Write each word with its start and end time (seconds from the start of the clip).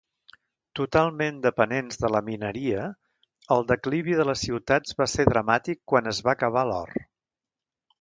Totalment 0.77 1.37
dependents 1.43 1.99
de 2.05 2.11
la 2.15 2.21
mineria, 2.31 2.87
el 3.57 3.69
declivi 3.75 4.19
de 4.23 4.29
les 4.33 4.49
ciutats 4.49 5.01
va 5.03 5.11
ser 5.17 5.31
dramàtic 5.33 5.85
quan 5.93 6.15
es 6.15 6.27
va 6.29 6.39
acabar 6.39 6.67
l'or. 6.75 7.01